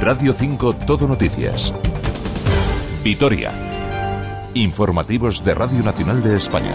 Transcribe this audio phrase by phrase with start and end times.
[0.00, 1.74] Radio 5 Todo Noticias.
[3.04, 3.52] Vitoria.
[4.54, 6.74] Informativos de Radio Nacional de España.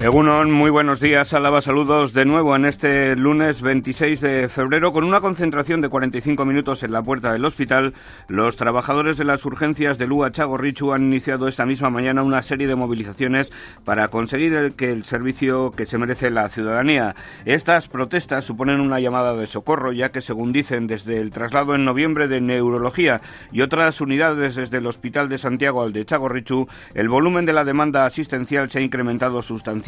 [0.00, 1.34] Egunon, muy buenos días.
[1.34, 6.44] Alaba saludos de nuevo en este lunes 26 de febrero con una concentración de 45
[6.44, 7.94] minutos en la puerta del hospital.
[8.28, 12.68] Los trabajadores de las urgencias de Lua Chagorrichu han iniciado esta misma mañana una serie
[12.68, 13.52] de movilizaciones
[13.84, 17.16] para conseguir el, que el servicio que se merece la ciudadanía.
[17.44, 21.84] Estas protestas suponen una llamada de socorro ya que según dicen desde el traslado en
[21.84, 23.20] noviembre de neurología
[23.50, 27.64] y otras unidades desde el Hospital de Santiago al de Chagorrichu, el volumen de la
[27.64, 29.87] demanda asistencial se ha incrementado sustancialmente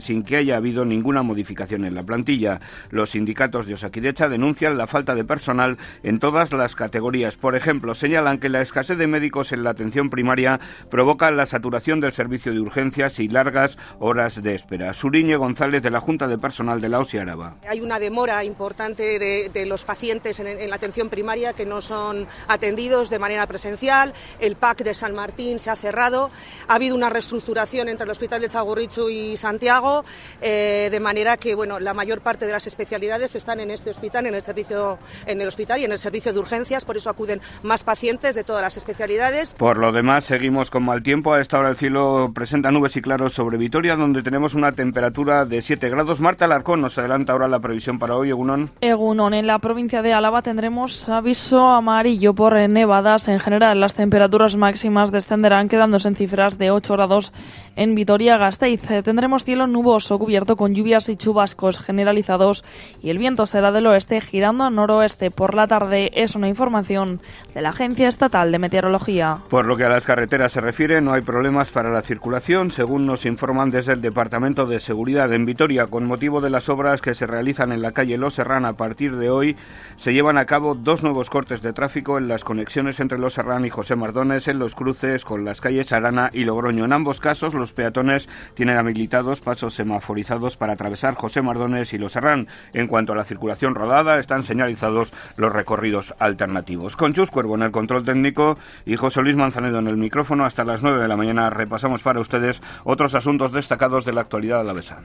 [0.00, 2.60] sin que haya habido ninguna modificación en la plantilla.
[2.90, 7.36] Los sindicatos de Osakidecha denuncian la falta de personal en todas las categorías.
[7.36, 12.00] Por ejemplo, señalan que la escasez de médicos en la atención primaria provoca la saturación
[12.00, 14.94] del servicio de urgencias y largas horas de espera.
[14.94, 17.56] Suriñe González de la Junta de Personal de la OSI Araba.
[17.68, 22.26] Hay una demora importante de, los pacientes en, en, la atención primaria que no son
[22.46, 24.14] atendidos de manera presencial.
[24.38, 26.30] El PAC de San Martín se ha cerrado.
[26.68, 30.04] Ha habido una reestructuración entre el Hospital de Chagurrichu y Santiago,
[30.40, 34.26] eh, de manera que bueno, la mayor parte de las especialidades están en este hospital,
[34.26, 37.40] en el servicio, en el hospital y en el servicio de urgencias, por eso acuden
[37.62, 39.54] más pacientes de todas las especialidades.
[39.54, 41.32] Por lo demás, seguimos con mal tiempo.
[41.32, 45.44] A esta hora el cielo presenta nubes y claros sobre Vitoria, donde tenemos una temperatura
[45.44, 46.20] de 7 grados.
[46.20, 48.70] Marta Alarcón nos adelanta ahora la previsión para hoy, Egunon.
[48.80, 53.28] Egunon, en la provincia de Álava tendremos aviso amarillo por nevadas.
[53.28, 57.32] En general, las temperaturas máximas descenderán, quedándose en cifras de 8 grados
[57.76, 58.82] en Vitoria-Gasteiz.
[59.04, 62.64] Tendremos cielo nuboso cubierto con lluvias y chubascos generalizados
[63.02, 66.10] y el viento será del oeste girando a noroeste por la tarde.
[66.14, 67.20] Es una información
[67.54, 69.38] de la Agencia Estatal de Meteorología.
[69.48, 73.06] Por lo que a las carreteras se refiere, no hay problemas para la circulación, según
[73.06, 75.86] nos informan desde el Departamento de Seguridad en Vitoria.
[75.86, 79.16] Con motivo de las obras que se realizan en la calle Los Serrán a partir
[79.16, 79.56] de hoy,
[79.96, 83.64] se llevan a cabo dos nuevos cortes de tráfico en las conexiones entre Los Serrán
[83.64, 86.84] y José Mardones en los cruces con las calles Arana y Logroño.
[86.84, 91.98] En ambos casos, los peatones tienen habilitado dos pasos semaforizados para atravesar José Mardones y
[91.98, 92.48] Los Serrán.
[92.72, 96.96] En cuanto a la circulación rodada, están señalizados los recorridos alternativos.
[96.96, 100.64] Con Chus Cuervo en el control técnico y José Luis Manzanedo en el micrófono, hasta
[100.64, 105.02] las 9 de la mañana repasamos para ustedes otros asuntos destacados de la actualidad alavesa.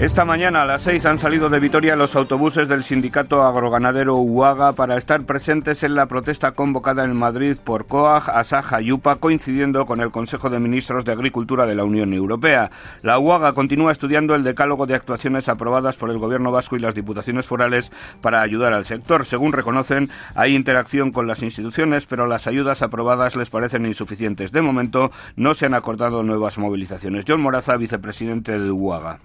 [0.00, 4.72] Esta mañana a las seis han salido de Vitoria los autobuses del sindicato agroganadero UAGA
[4.72, 9.86] para estar presentes en la protesta convocada en Madrid por COAG, ASAJA y UPA, coincidiendo
[9.86, 12.72] con el Consejo de Ministros de Agricultura de la Unión Europea.
[13.02, 16.96] La UAGA continúa estudiando el decálogo de actuaciones aprobadas por el Gobierno vasco y las
[16.96, 19.24] diputaciones forales para ayudar al sector.
[19.24, 24.50] Según reconocen, hay interacción con las instituciones, pero las ayudas aprobadas les parecen insuficientes.
[24.50, 27.24] De momento, no se han acordado nuevas movilizaciones.
[27.28, 29.20] John Moraza, vicepresidente de UAGA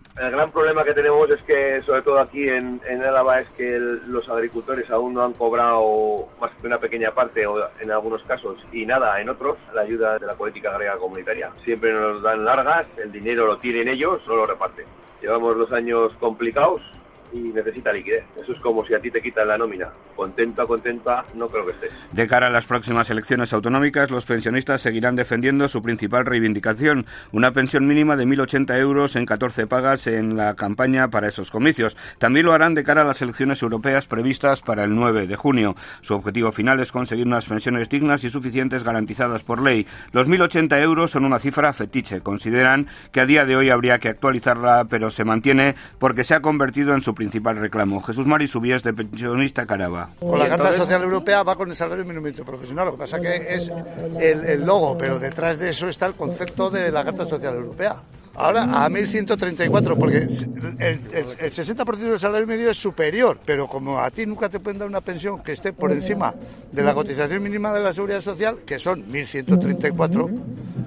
[0.57, 4.89] problema que tenemos es que, sobre todo aquí en, en Álava, es que los agricultores
[4.89, 9.21] aún no han cobrado más que una pequeña parte, o en algunos casos, y nada
[9.21, 11.51] en otros, la ayuda de la política agrega comunitaria.
[11.63, 14.85] Siempre nos dan largas, el dinero lo tienen ellos, no lo reparten.
[15.21, 16.81] Llevamos dos años complicados,
[17.33, 18.25] y necesita liquidez.
[18.41, 19.89] Eso es como si a ti te quitan la nómina.
[20.15, 21.91] Contenta, contenta, no creo que estés.
[22.11, 27.51] De cara a las próximas elecciones autonómicas, los pensionistas seguirán defendiendo su principal reivindicación, una
[27.51, 31.97] pensión mínima de 1.080 euros en 14 pagas en la campaña para esos comicios.
[32.17, 35.75] También lo harán de cara a las elecciones europeas previstas para el 9 de junio.
[36.01, 39.85] Su objetivo final es conseguir unas pensiones dignas y suficientes garantizadas por ley.
[40.11, 42.21] Los 1.080 euros son una cifra fetiche.
[42.21, 46.41] Consideran que a día de hoy habría que actualizarla, pero se mantiene porque se ha
[46.41, 48.01] convertido en su principal reclamo.
[48.01, 50.11] Jesús Mari Subías, de pensionista Caraba.
[50.19, 52.85] Con la Carta Social Europea va con el salario mínimo interprofesional.
[52.85, 53.71] Lo que pasa que es
[54.19, 57.95] el, logo, pero detrás de eso está el concepto de la Carta Social Europea.
[58.35, 64.11] Ahora a 1.134, porque el, el, 60% del salario medio es superior, pero como a
[64.11, 66.35] ti nunca te pueden dar una pensión que esté por encima
[66.71, 70.29] de la cotización mínima de la seguridad social, que son 1.134,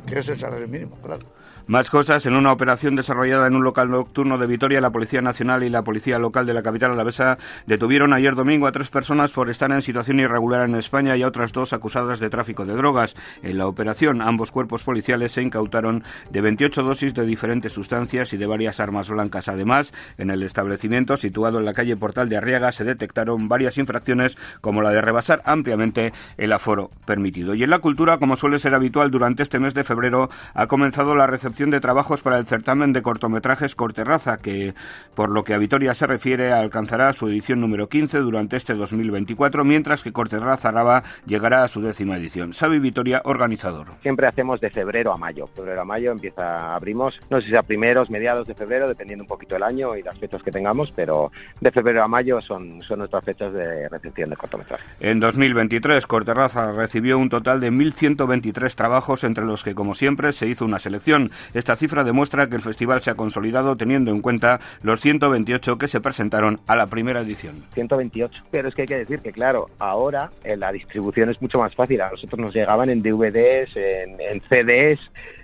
[0.06, 1.39] que es el salario mínimo, claro.
[1.70, 5.62] Más cosas, en una operación desarrollada en un local nocturno de Vitoria, la Policía Nacional
[5.62, 7.38] y la Policía Local de la capital alavesa
[7.68, 11.28] detuvieron ayer domingo a tres personas por estar en situación irregular en España y a
[11.28, 13.14] otras dos acusadas de tráfico de drogas.
[13.44, 18.36] En la operación, ambos cuerpos policiales se incautaron de 28 dosis de diferentes sustancias y
[18.36, 19.46] de varias armas blancas.
[19.46, 24.36] Además, en el establecimiento situado en la calle Portal de Arriaga se detectaron varias infracciones
[24.60, 27.54] como la de rebasar ampliamente el aforo permitido.
[27.54, 31.14] Y en la cultura, como suele ser habitual durante este mes de febrero, ha comenzado
[31.14, 34.72] la recepción gestión de trabajos para el certamen de cortometrajes Corterraza, que
[35.14, 39.62] por lo que a Vitoria se refiere alcanzará su edición número 15 durante este 2024,
[39.62, 42.54] mientras que Corterraza Araba llegará a su décima edición.
[42.54, 43.88] Sabi Vitoria, organizador.
[44.00, 45.48] Siempre hacemos de febrero a mayo.
[45.48, 49.28] Febrero a mayo empieza, abrimos, no sé si a primeros, mediados de febrero, dependiendo un
[49.28, 51.30] poquito del año y las fechas que tengamos, pero
[51.60, 54.86] de febrero a mayo son, son nuestras fechas de recepción de cortometrajes.
[55.00, 60.46] En 2023, Corterraza recibió un total de 1.123 trabajos, entre los que, como siempre, se
[60.46, 61.30] hizo una selección.
[61.54, 65.88] Esta cifra demuestra que el festival se ha consolidado teniendo en cuenta los 128 que
[65.88, 67.64] se presentaron a la primera edición.
[67.74, 68.44] 128.
[68.50, 71.74] Pero es que hay que decir que, claro, ahora eh, la distribución es mucho más
[71.74, 72.00] fácil.
[72.00, 75.00] A nosotros nos llegaban en DVDs, en, en CDs,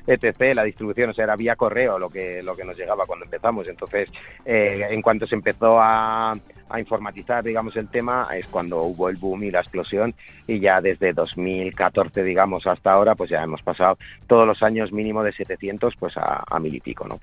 [0.06, 0.55] etc.
[0.55, 3.69] La distribución, o sea, era vía correo lo que, lo que nos llegaba cuando empezamos.
[3.69, 4.08] Entonces,
[4.44, 6.32] eh, en cuanto se empezó a,
[6.69, 10.14] a informatizar, digamos, el tema, es cuando hubo el boom y la explosión
[10.47, 15.23] y ya desde 2014, digamos, hasta ahora, pues ya hemos pasado todos los años mínimo
[15.23, 17.20] de 700 pues a, a mil y pico, ¿no?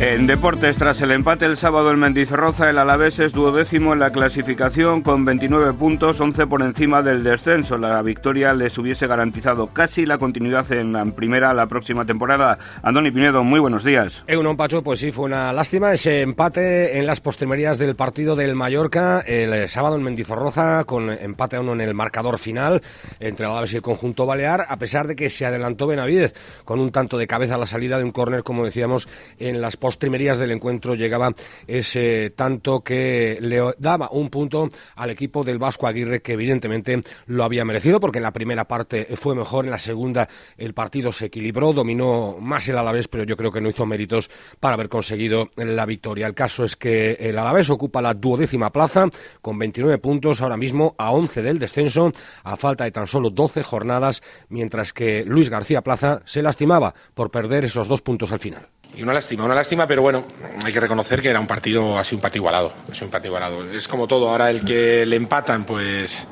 [0.00, 4.12] En deportes, tras el empate el sábado en Mendizorroza, el Alavés es duodécimo en la
[4.12, 7.76] clasificación con 29 puntos, 11 por encima del descenso.
[7.76, 12.58] La victoria les hubiese garantizado casi la continuidad en la primera la próxima temporada.
[12.82, 14.24] Andoni Pinedo, muy buenos días.
[14.26, 18.54] un Pacho, pues sí, fue una lástima ese empate en las postrimerías del partido del
[18.54, 22.80] Mallorca el sábado en Mendizorroza, con empate a uno en el marcador final
[23.20, 26.32] entre el Alavés y el conjunto balear, a pesar de que se adelantó Benavidez
[26.64, 29.06] con un tanto de cabeza a la salida de un córner, como decíamos,
[29.38, 31.32] en las postrimerías del encuentro llegaba
[31.66, 37.44] ese tanto que le daba un punto al equipo del Vasco Aguirre que evidentemente lo
[37.44, 41.26] había merecido porque en la primera parte fue mejor, en la segunda el partido se
[41.26, 45.50] equilibró, dominó más el Alavés, pero yo creo que no hizo méritos para haber conseguido
[45.56, 46.26] la victoria.
[46.26, 49.08] El caso es que el Alavés ocupa la duodécima plaza
[49.40, 52.12] con 29 puntos ahora mismo a 11 del descenso
[52.44, 57.30] a falta de tan solo 12 jornadas, mientras que Luis García Plaza se lastimaba por
[57.30, 58.68] perder esos dos puntos al final.
[58.96, 60.24] Y una lástima, una lástima, pero bueno,
[60.64, 62.74] hay que reconocer que era un partido, así un partido igualado.
[62.88, 63.70] Un partido igualado.
[63.72, 66.26] Es como todo, ahora el que le empatan, pues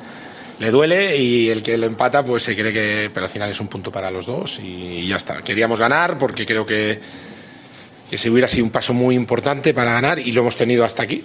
[0.58, 3.60] le duele y el que le empata, pues se cree que, pero al final es
[3.60, 5.40] un punto para los dos y ya está.
[5.42, 7.00] Queríamos ganar porque creo que,
[8.10, 11.04] que se hubiera sido un paso muy importante para ganar y lo hemos tenido hasta
[11.04, 11.24] aquí.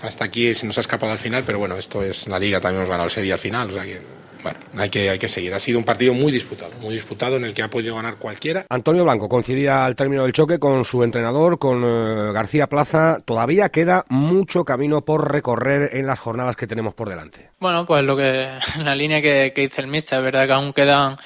[0.00, 2.78] Hasta aquí se nos ha escapado al final, pero bueno, esto es la liga, también
[2.78, 4.00] hemos ganado el Sevilla al final, o sea que
[4.42, 5.52] bueno, hay que, hay que seguir.
[5.54, 8.66] Ha sido un partido muy disputado, muy disputado en el que ha podido ganar cualquiera.
[8.68, 13.20] Antonio Blanco coincidía al término del choque con su entrenador, con eh, García Plaza.
[13.24, 17.50] Todavía queda mucho camino por recorrer en las jornadas que tenemos por delante.
[17.60, 18.48] Bueno, pues lo que
[18.82, 21.16] la línea que, que dice el míster, es verdad que aún quedan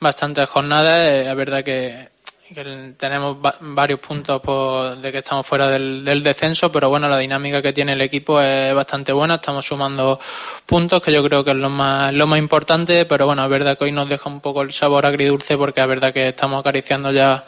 [0.00, 2.08] bastantes jornadas, es verdad que
[2.54, 7.18] que tenemos varios puntos por, de que estamos fuera del, del, descenso, pero bueno, la
[7.18, 10.18] dinámica que tiene el equipo es bastante buena, estamos sumando
[10.66, 13.76] puntos, que yo creo que es lo más, lo más importante, pero bueno, es verdad
[13.76, 17.12] que hoy nos deja un poco el sabor agridulce porque es verdad que estamos acariciando
[17.12, 17.44] ya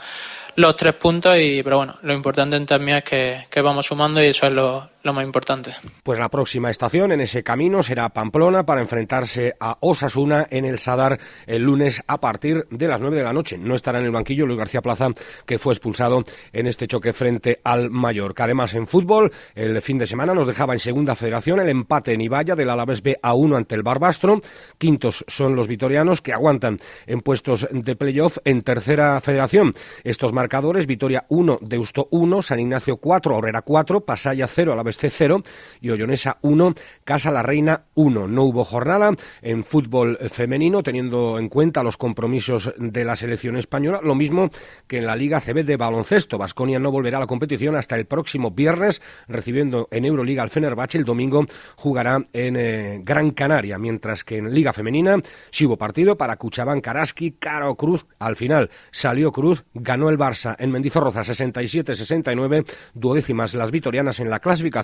[0.56, 4.26] los tres puntos, y pero bueno, lo importante también es que, que vamos sumando y
[4.26, 5.75] eso es lo, lo más importante.
[6.02, 10.79] Pues la próxima estación en ese camino será Pamplona para enfrentarse a Osasuna en el
[10.79, 13.56] Sadar el lunes a partir de las 9 de la noche.
[13.58, 15.08] No estará en el banquillo Luis García Plaza,
[15.47, 18.44] que fue expulsado en este choque frente al Mallorca.
[18.44, 22.20] Además, en fútbol, el fin de semana nos dejaba en segunda federación el empate en
[22.20, 24.41] Ibaya del Alavés B a 1 ante el Barbastro.
[24.79, 29.73] Quintos son los vitorianos que aguantan en puestos de playoff en tercera federación.
[30.05, 35.44] Estos marcadores, Vitoria 1, Deusto 1, San Ignacio 4, Aurrera 4, Pasaya 0, Alavés C0
[35.81, 38.28] y Ollonesa 1, Casa la Reina 1.
[38.28, 44.00] No hubo jornada en fútbol femenino, teniendo en cuenta los compromisos de la selección española,
[44.02, 44.50] lo mismo
[44.87, 46.38] que en la Liga CB de baloncesto.
[46.38, 50.99] Vasconia no volverá a la competición hasta el próximo viernes, recibiendo en Euroliga al Fenerbahce.
[50.99, 51.44] El domingo
[51.76, 55.16] jugará en eh, Gran Canaria, mientras que en Liga Femenina
[55.50, 58.06] sí hubo partido para Cuchabán, Karaski, Caro Cruz.
[58.18, 64.40] Al final salió Cruz, ganó el Barça en Mendizorroza 67-69, duodécimas las vitorianas en la
[64.40, 64.79] clasificación.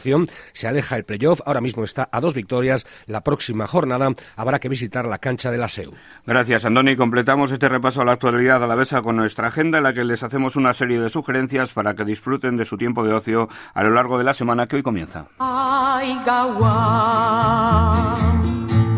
[0.53, 2.87] Se aleja el playoff, ahora mismo está a dos victorias.
[3.07, 5.93] La próxima jornada habrá que visitar la cancha de la SEU.
[6.27, 6.97] Gracias, Andoni.
[6.97, 10.05] Completamos este repaso a la actualidad a la besa con nuestra agenda en la que
[10.05, 13.83] les hacemos una serie de sugerencias para que disfruten de su tiempo de ocio a
[13.83, 15.27] lo largo de la semana que hoy comienza.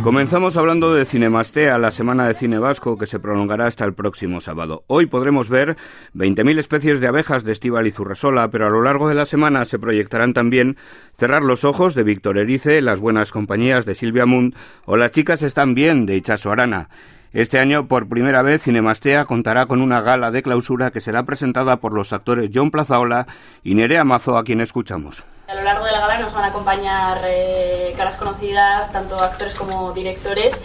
[0.09, 4.41] Comenzamos hablando de Cinemastea, la semana de cine vasco que se prolongará hasta el próximo
[4.41, 4.83] sábado.
[4.87, 5.77] Hoy podremos ver
[6.15, 9.67] 20.000 especies de abejas de Estíbal y Zurresola, pero a lo largo de la semana
[9.67, 10.79] se proyectarán también
[11.13, 15.43] Cerrar los ojos de Víctor Erice, Las buenas compañías de Silvia Munt o Las chicas
[15.43, 16.89] están bien de Ichazo Arana.
[17.35, 21.81] Este año, por primera vez, Cinemastea contará con una gala de clausura que será presentada
[21.81, 23.27] por los actores John Plazaola
[23.63, 25.27] y Nerea Mazo, a quien escuchamos.
[25.49, 29.55] A lo largo de la gala nos van a acompañar eh, caras conocidas, tanto actores
[29.55, 30.61] como directores,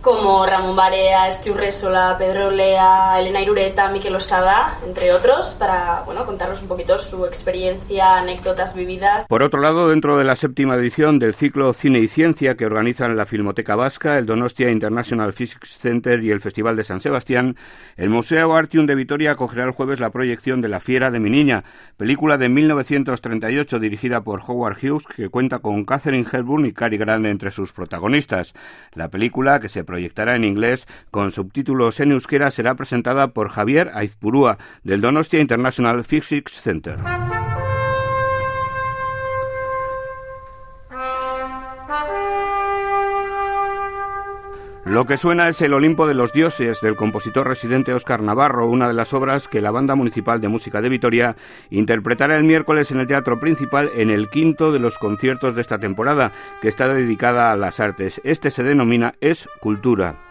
[0.00, 6.24] como Ramón Barea, Stu Resola, Pedro Lea, Elena Irureta, Miquel Osada, entre otros, para bueno,
[6.24, 9.26] contarnos un poquito su experiencia, anécdotas vividas.
[9.26, 13.16] Por otro lado, dentro de la séptima edición del ciclo Cine y Ciencia que organizan
[13.16, 17.56] la Filmoteca Vasca, el Donostia International Physics Center y el Festival de San Sebastián,
[17.96, 21.28] el Museo Artium de Vitoria acogerá el jueves la proyección de La Fiera de mi
[21.28, 21.64] Niña,
[21.96, 27.26] película de 1938 dirigida por Howard Hughes que cuenta con Catherine Hepburn y Cary Grant
[27.26, 28.54] entre sus protagonistas.
[28.94, 33.90] La película, que se proyectará en inglés con subtítulos en euskera, será presentada por Javier
[33.92, 36.96] Aizpurúa del Donostia International Physics Center.
[44.90, 48.88] Lo que suena es El Olimpo de los Dioses del compositor residente Óscar Navarro, una
[48.88, 51.36] de las obras que la Banda Municipal de Música de Vitoria
[51.70, 55.78] interpretará el miércoles en el Teatro Principal en el quinto de los conciertos de esta
[55.78, 58.20] temporada, que está dedicada a las artes.
[58.24, 60.29] Este se denomina Es Cultura.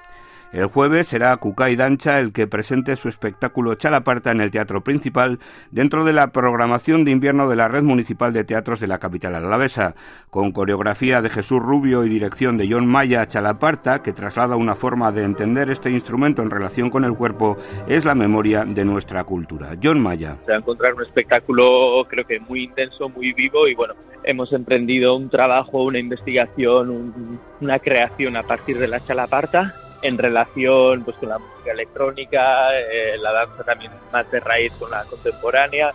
[0.52, 5.38] El jueves será Cucay Dancha el que presente su espectáculo Chalaparta en el Teatro Principal
[5.70, 9.36] dentro de la programación de invierno de la Red Municipal de Teatros de la capital
[9.36, 9.94] alavesa,
[10.32, 15.12] con coreografía de Jesús Rubio y dirección de John Maya Chalaparta, que traslada una forma
[15.12, 17.56] de entender este instrumento en relación con el cuerpo,
[17.88, 19.78] es la memoria de nuestra cultura.
[19.82, 20.38] John Maya.
[20.46, 24.52] Se va a encontrar un espectáculo creo que muy intenso, muy vivo y bueno, hemos
[24.52, 31.18] emprendido un trabajo, una investigación, una creación a partir de la Chalaparta en relación pues
[31.18, 35.94] con la música electrónica, eh, la danza también más de raíz con la contemporánea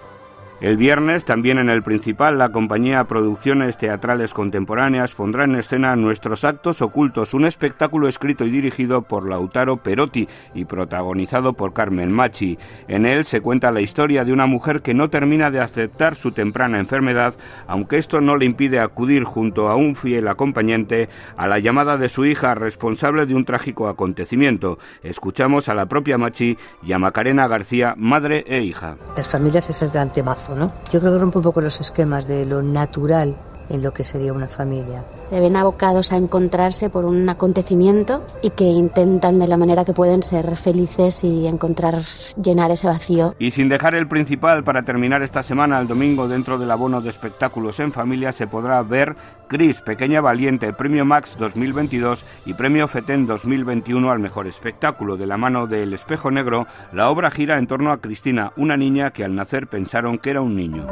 [0.65, 6.43] el viernes, también en el principal, la compañía Producciones Teatrales Contemporáneas pondrá en escena Nuestros
[6.43, 12.59] Actos Ocultos, un espectáculo escrito y dirigido por Lautaro Perotti y protagonizado por Carmen Machi.
[12.89, 16.33] En él se cuenta la historia de una mujer que no termina de aceptar su
[16.33, 17.35] temprana enfermedad,
[17.67, 22.09] aunque esto no le impide acudir junto a un fiel acompañante a la llamada de
[22.09, 24.79] su hija responsable de un trágico acontecimiento.
[25.03, 28.97] Escuchamos a la propia Machi y a Macarena García, madre e hija.
[29.15, 30.11] Las familias es el gran
[30.91, 33.37] yo creo que rompe un poco los esquemas de lo natural
[33.71, 35.05] en lo que sería una familia.
[35.23, 39.93] Se ven abocados a encontrarse por un acontecimiento y que intentan de la manera que
[39.93, 42.01] pueden ser felices y encontrar
[42.43, 43.35] llenar ese vacío.
[43.39, 47.11] Y sin dejar el principal para terminar esta semana, el domingo dentro del abono de
[47.11, 49.17] espectáculos en familia se podrá ver
[49.49, 55.17] Cris, Pequeña Valiente, Premio Max 2022 y Premio FETEN 2021 al mejor espectáculo.
[55.17, 59.11] De la mano del Espejo Negro, la obra gira en torno a Cristina, una niña
[59.11, 60.87] que al nacer pensaron que era un niño.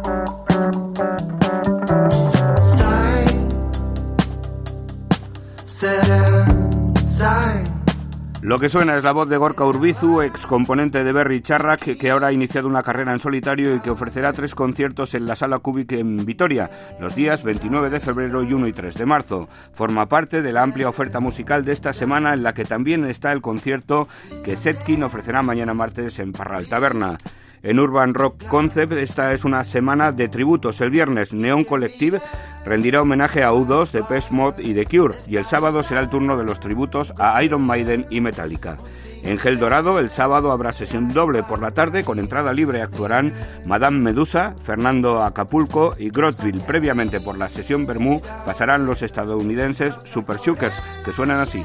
[8.41, 12.11] Lo que suena es la voz de Gorka Urbizu, ex componente de Berry Charrac, que
[12.11, 15.59] ahora ha iniciado una carrera en solitario y que ofrecerá tres conciertos en la Sala
[15.59, 16.71] Cubic en Vitoria,
[17.01, 19.49] los días 29 de febrero y 1 y 3 de marzo.
[19.73, 23.33] Forma parte de la amplia oferta musical de esta semana en la que también está
[23.33, 24.07] el concierto
[24.45, 27.19] que Setkin ofrecerá mañana martes en Parral Taberna.
[27.63, 30.81] En Urban Rock Concept esta es una semana de tributos.
[30.81, 32.21] El viernes Neon Collective
[32.65, 36.11] rendirá homenaje a U2, de Pest Mod y The Cure y el sábado será el
[36.11, 38.79] turno de los tributos a Iron Maiden y Metallica.
[39.23, 43.33] En Gel Dorado el sábado habrá sesión doble por la tarde con entrada libre actuarán
[43.65, 46.65] Madame Medusa, Fernando Acapulco y Grotville.
[46.67, 51.63] Previamente por la sesión Bermú pasarán los estadounidenses Super Shookers que suenan así.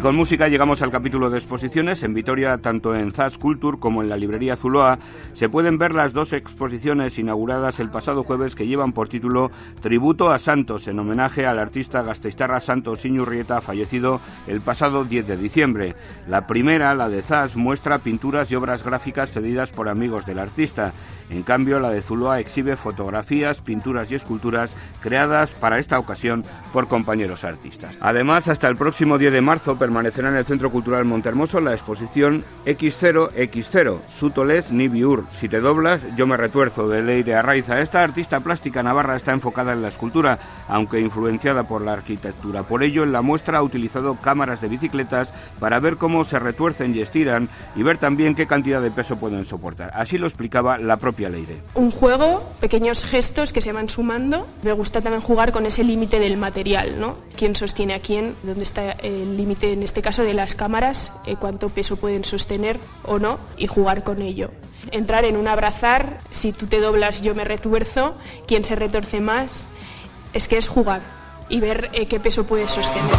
[0.00, 2.02] Y con música llegamos al capítulo de exposiciones.
[2.02, 4.98] En Vitoria, tanto en Zas Culture como en la librería Zuloa,
[5.34, 9.50] se pueden ver las dos exposiciones inauguradas el pasado jueves que llevan por título
[9.82, 15.36] Tributo a Santos, en homenaje al artista gasteiztarra Santos Iñurrieta, fallecido el pasado 10 de
[15.36, 15.94] diciembre.
[16.26, 20.94] La primera, la de Zas, muestra pinturas y obras gráficas cedidas por amigos del artista.
[21.28, 26.42] En cambio, la de Zuloa exhibe fotografías, pinturas y esculturas creadas para esta ocasión
[26.72, 27.98] por compañeros artistas.
[28.00, 32.44] Además, hasta el próximo 10 de marzo permanecerá en el Centro Cultural Montermoso la exposición
[32.64, 35.24] X0X0, Sutoles ni Biur.
[35.30, 37.80] Si te doblas, yo me retuerzo, de Leire Arraiza.
[37.80, 42.62] Esta artista plástica navarra está enfocada en la escultura, aunque influenciada por la arquitectura.
[42.62, 46.94] Por ello, en la muestra ha utilizado cámaras de bicicletas para ver cómo se retuercen
[46.94, 49.90] y estiran y ver también qué cantidad de peso pueden soportar.
[49.92, 51.56] Así lo explicaba la propia Leire.
[51.74, 54.46] Un juego, pequeños gestos que se van sumando.
[54.62, 57.16] Me gusta también jugar con ese límite del material, ¿no?
[57.36, 58.36] ¿Quién sostiene a quién?
[58.44, 62.78] ¿Dónde está el límite en este caso de las cámaras, eh, cuánto peso pueden sostener
[63.06, 64.50] o no y jugar con ello.
[64.90, 68.14] Entrar en un abrazar, si tú te doblas yo me retuerzo,
[68.46, 69.68] quién se retorce más,
[70.34, 71.00] es que es jugar
[71.48, 73.10] y ver eh, qué peso puede sostener.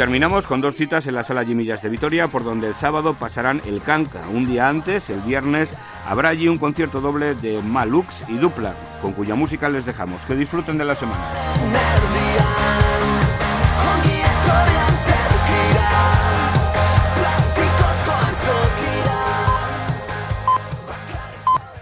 [0.00, 3.60] Terminamos con dos citas en la sala Jimillas de Vitoria, por donde el sábado pasarán
[3.66, 4.26] el Canca.
[4.32, 5.74] Un día antes, el viernes,
[6.06, 10.24] habrá allí un concierto doble de Malux y Dupla, con cuya música les dejamos.
[10.24, 11.20] Que disfruten de la semana.